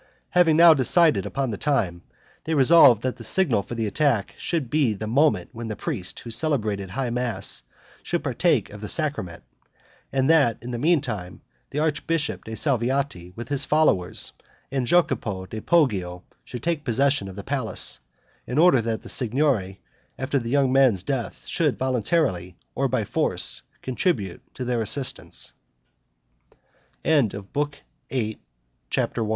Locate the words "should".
4.35-4.67, 8.01-8.23, 16.43-16.63, 21.45-21.77